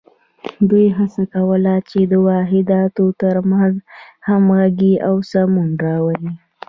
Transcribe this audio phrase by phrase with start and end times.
[0.69, 3.75] دوی هڅه کوله چې د واحداتو تر منځ
[4.27, 6.31] همغږي او سمون راولي.